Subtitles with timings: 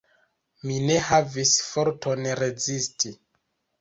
[0.69, 3.13] Mi ne havis forton rezisti.